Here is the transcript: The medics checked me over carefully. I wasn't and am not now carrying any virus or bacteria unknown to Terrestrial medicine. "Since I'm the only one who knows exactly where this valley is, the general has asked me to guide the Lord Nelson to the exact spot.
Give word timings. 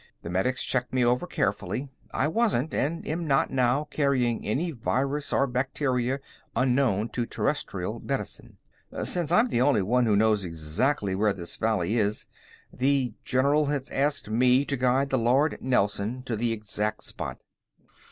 The 0.23 0.31
medics 0.31 0.63
checked 0.63 0.91
me 0.93 1.05
over 1.05 1.27
carefully. 1.27 1.91
I 2.11 2.27
wasn't 2.27 2.73
and 2.73 3.07
am 3.07 3.27
not 3.27 3.51
now 3.51 3.83
carrying 3.91 4.47
any 4.47 4.71
virus 4.71 5.31
or 5.31 5.45
bacteria 5.45 6.19
unknown 6.55 7.09
to 7.09 7.27
Terrestrial 7.27 7.99
medicine. 7.99 8.57
"Since 9.03 9.31
I'm 9.31 9.49
the 9.49 9.61
only 9.61 9.83
one 9.83 10.07
who 10.07 10.15
knows 10.15 10.43
exactly 10.43 11.13
where 11.13 11.33
this 11.33 11.55
valley 11.55 11.99
is, 11.99 12.25
the 12.73 13.13
general 13.23 13.67
has 13.67 13.91
asked 13.91 14.27
me 14.27 14.65
to 14.65 14.75
guide 14.75 15.11
the 15.11 15.19
Lord 15.19 15.59
Nelson 15.61 16.23
to 16.23 16.35
the 16.35 16.51
exact 16.51 17.03
spot. 17.03 17.37